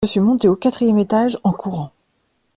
Je 0.03 0.09
suis 0.09 0.19
monté 0.19 0.47
au 0.47 0.55
quatrième 0.55 0.97
étage 0.97 1.37
en 1.43 1.51
courant. 1.53 1.91